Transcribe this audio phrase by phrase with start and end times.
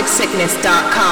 [0.00, 1.09] On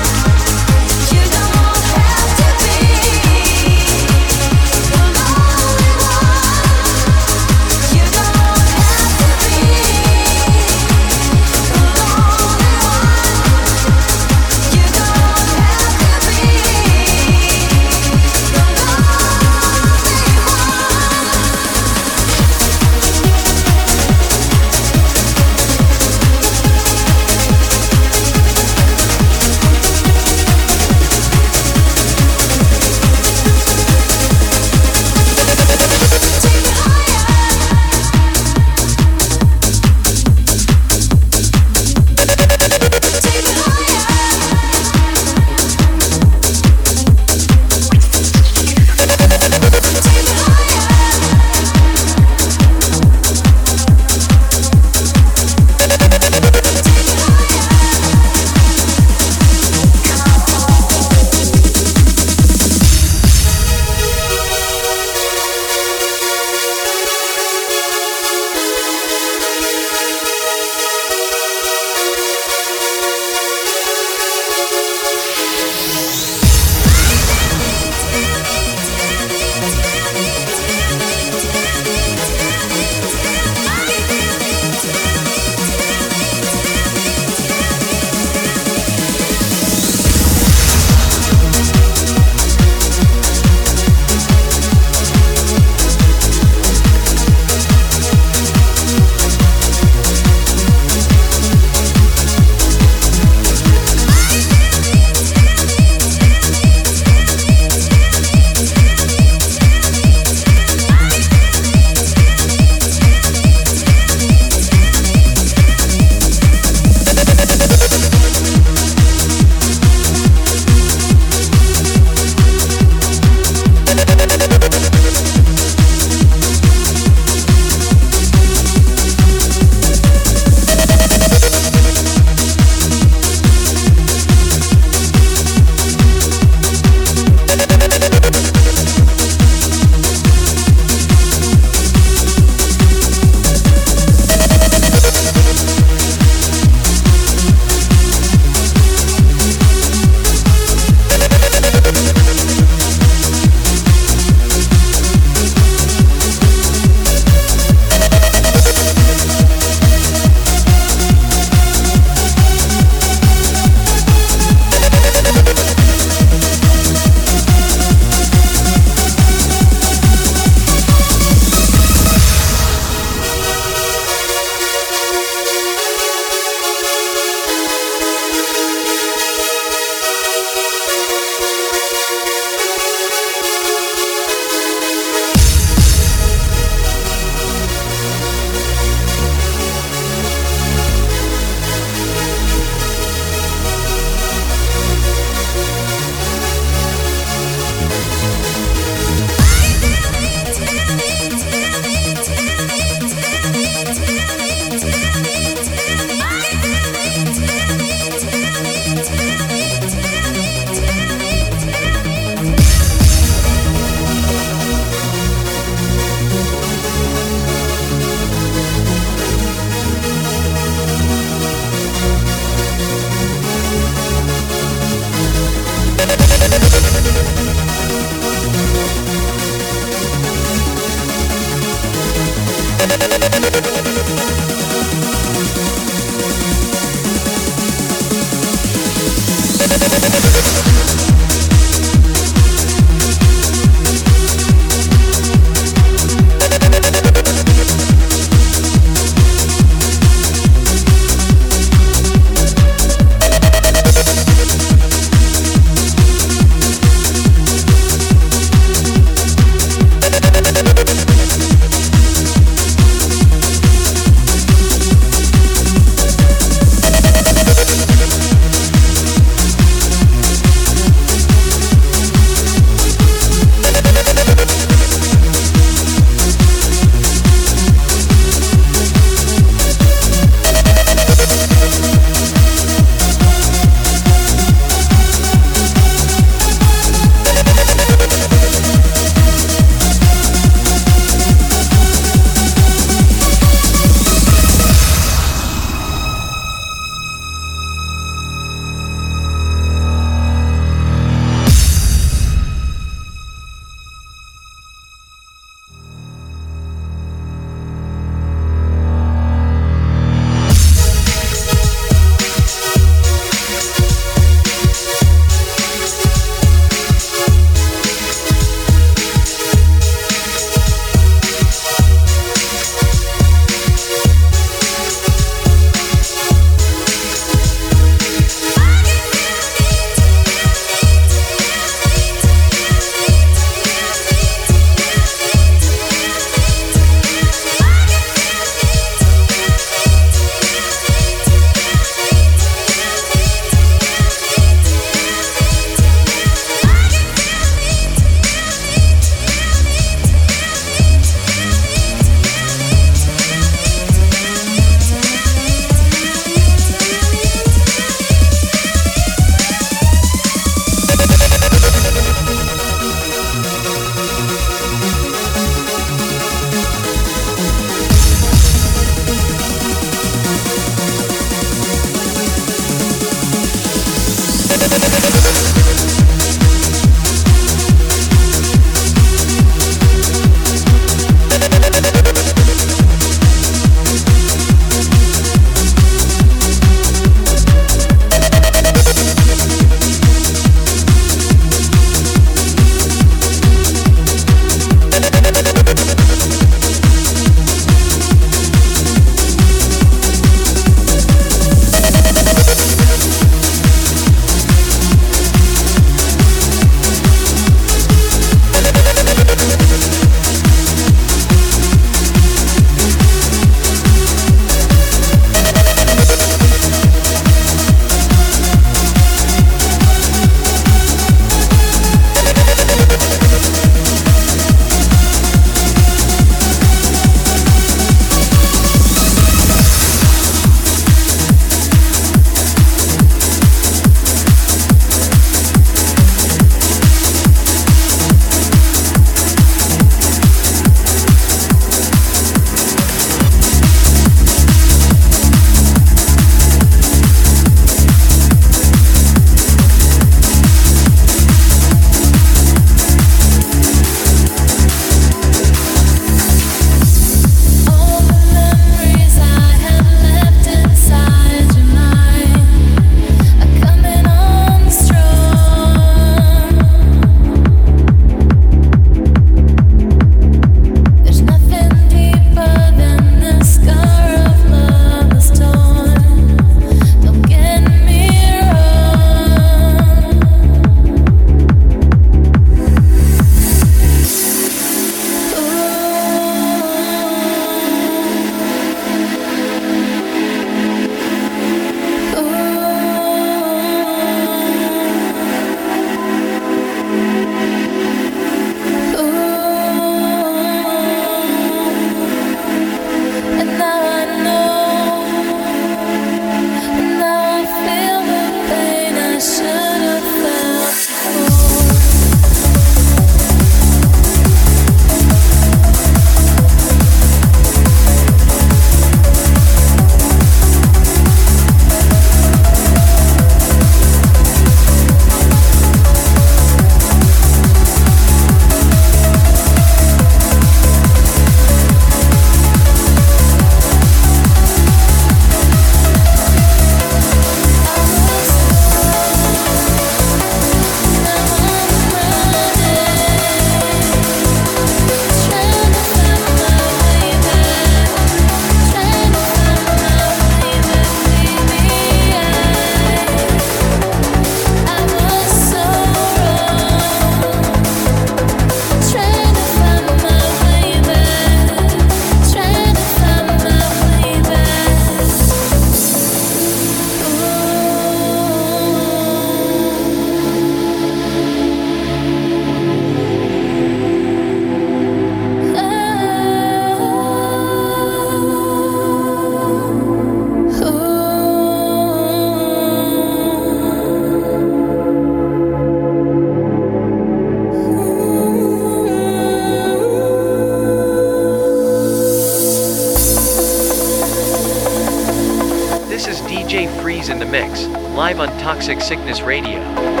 [598.41, 600.00] Toxic Sickness Radio.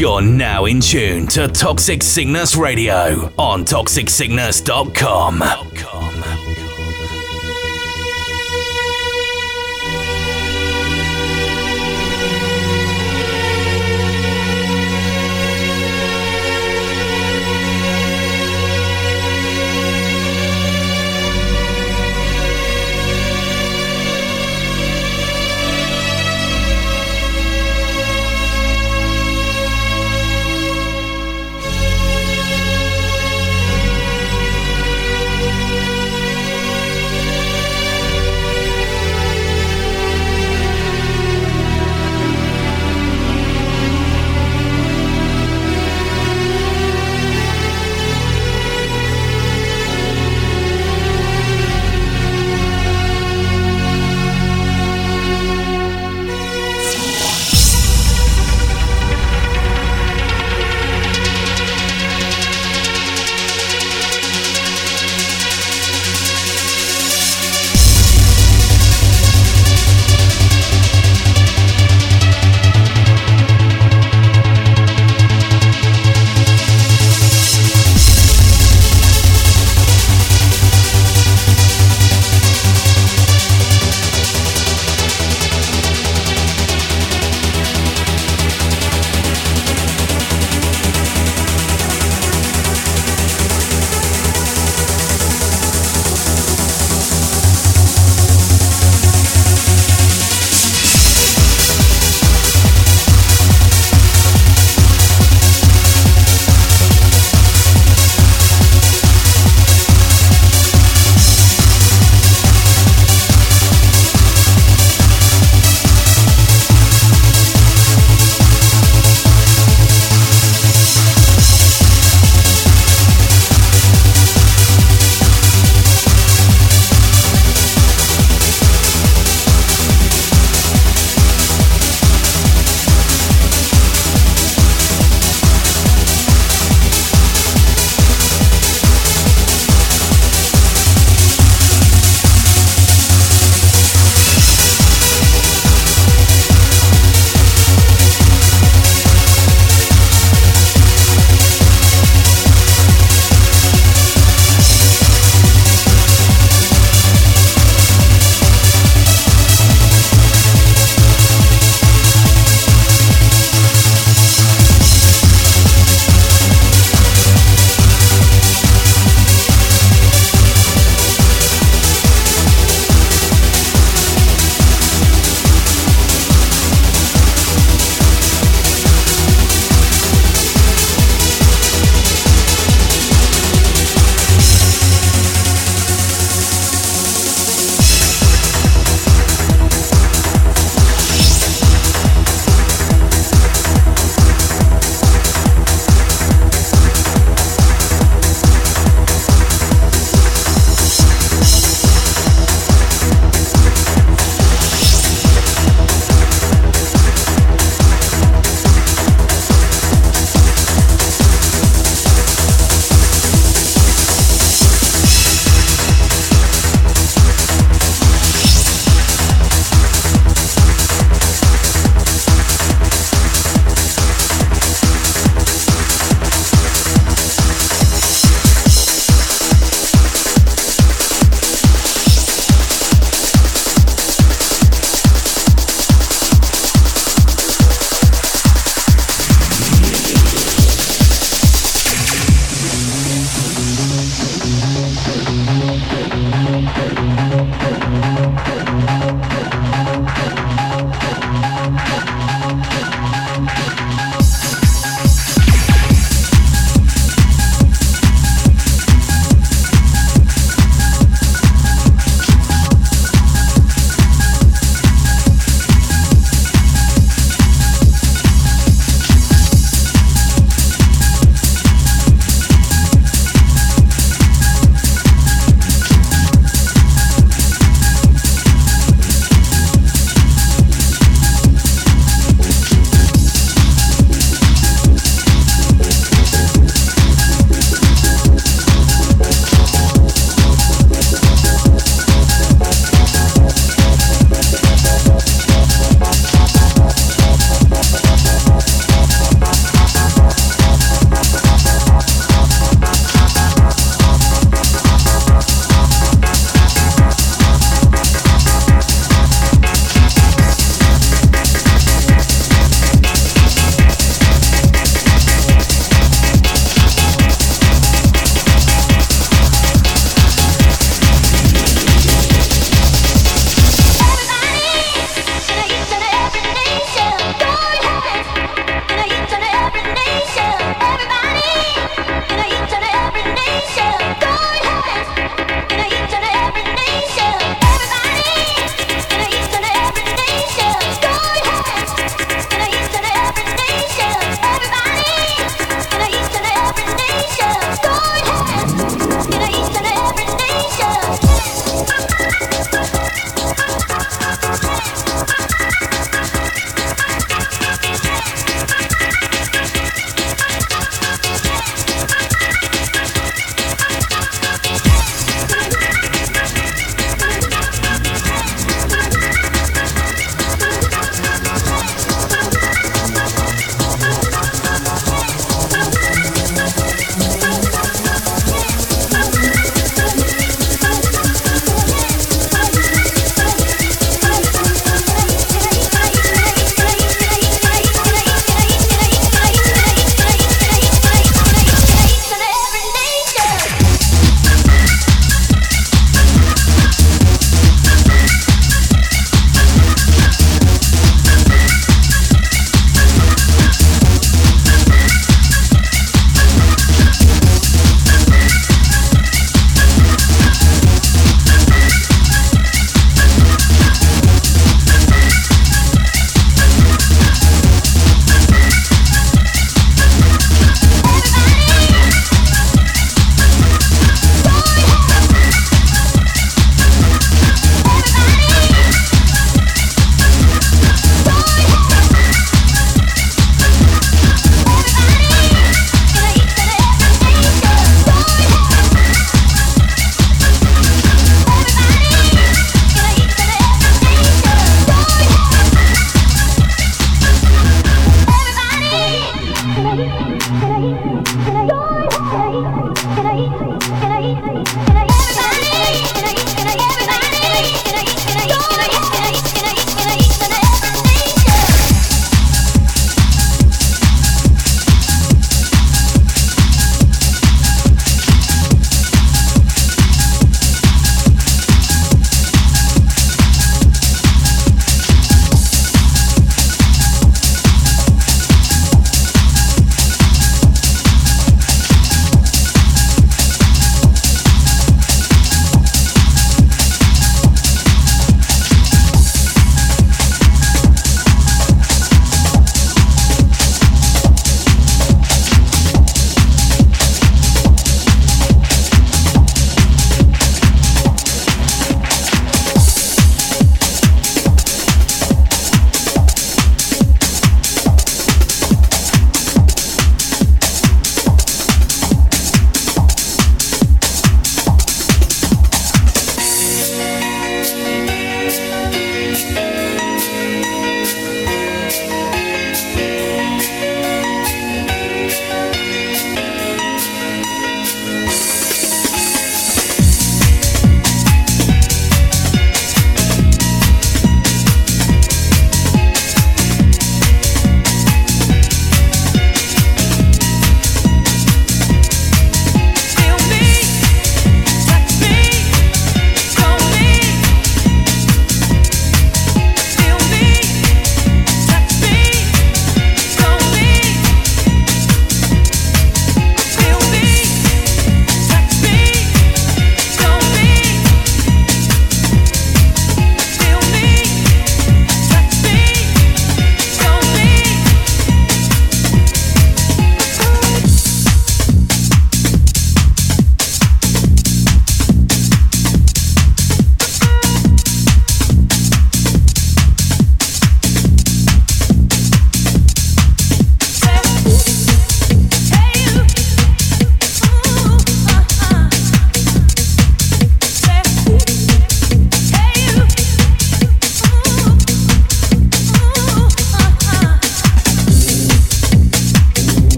[0.00, 5.69] You're now in tune to Toxic Sickness Radio on toxicsickness.com.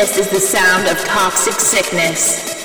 [0.00, 2.59] This is the sound of toxic sickness.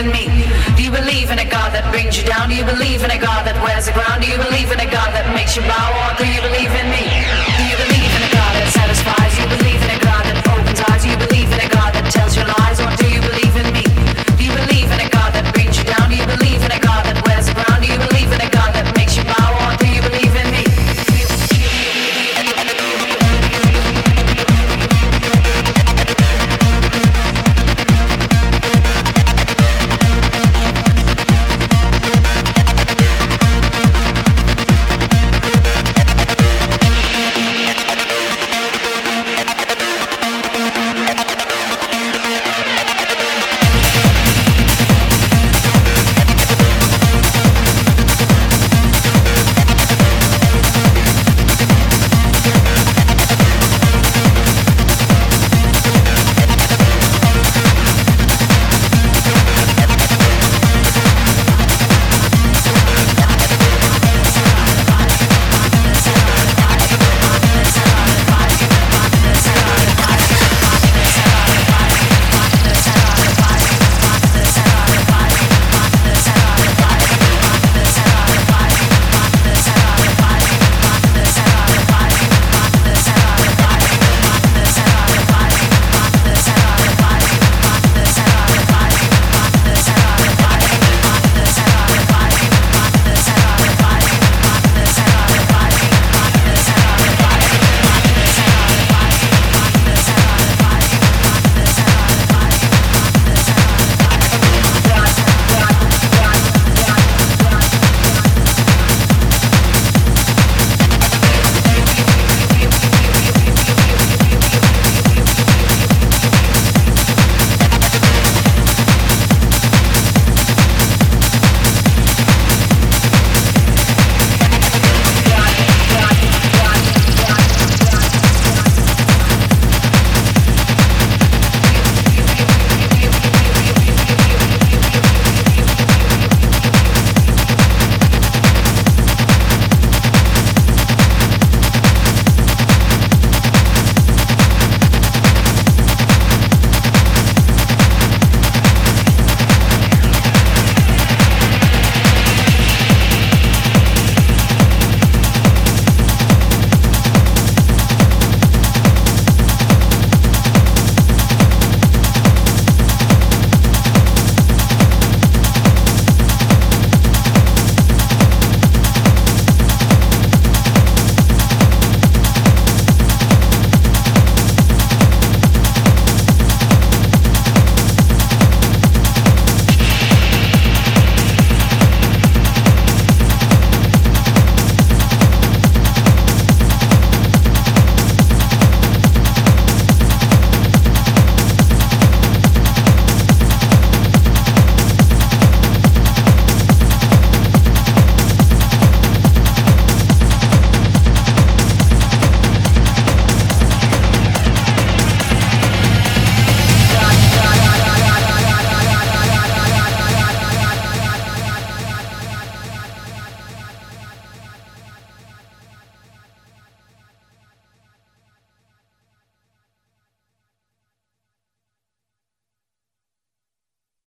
[0.00, 0.24] In me?
[0.76, 2.48] Do you believe in a God that brings you down?
[2.48, 4.22] Do you believe in a God that wears the ground?
[4.24, 6.86] Do you believe in a God that makes you bow, or do you believe in
[6.88, 7.99] me?